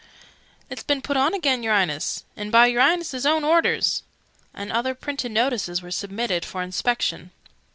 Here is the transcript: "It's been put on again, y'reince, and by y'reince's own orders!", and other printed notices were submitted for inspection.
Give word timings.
"It's 0.67 0.81
been 0.81 1.03
put 1.03 1.15
on 1.15 1.35
again, 1.35 1.61
y'reince, 1.61 2.23
and 2.35 2.51
by 2.51 2.65
y'reince's 2.67 3.23
own 3.23 3.43
orders!", 3.43 4.01
and 4.51 4.71
other 4.71 4.95
printed 4.95 5.31
notices 5.31 5.83
were 5.83 5.91
submitted 5.91 6.43
for 6.43 6.63
inspection. 6.63 7.29